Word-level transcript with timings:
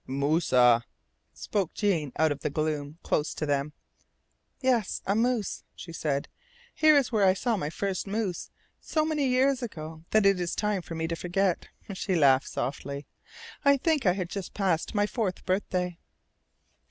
"Mooswa," 0.09 0.83
spoke 1.31 1.75
Jean 1.75 2.11
out 2.17 2.31
of 2.31 2.39
the 2.39 2.49
gloom 2.49 2.97
close 3.03 3.35
to 3.35 3.45
them. 3.45 3.71
"Yes, 4.59 5.03
a 5.05 5.13
moose," 5.15 5.63
she 5.75 5.93
said. 5.93 6.27
"Here 6.73 6.97
is 6.97 7.11
where 7.11 7.23
I 7.23 7.35
saw 7.35 7.55
my 7.55 7.69
first 7.69 8.07
moose, 8.07 8.49
so 8.79 9.05
many 9.05 9.27
years 9.27 9.61
ago 9.61 10.03
that 10.09 10.25
it 10.25 10.39
is 10.39 10.55
time 10.55 10.81
for 10.81 10.95
me 10.95 11.07
to 11.07 11.15
forget," 11.15 11.67
she 11.93 12.15
laughed 12.15 12.49
softly. 12.49 13.05
"I 13.63 13.77
think 13.77 14.07
I 14.07 14.13
had 14.13 14.31
just 14.31 14.55
passed 14.55 14.95
my 14.95 15.05
fourth 15.05 15.45
birthday." 15.45 15.99